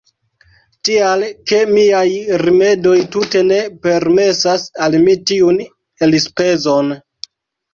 Tial 0.87 1.25
ke 1.51 1.59
miaj 1.73 2.05
rimedoj 2.43 2.95
tute 3.17 3.43
ne 3.51 3.59
permesas 3.85 4.67
al 4.87 4.99
mi 5.05 5.17
tiun 5.33 5.63
elspezon. 6.09 6.91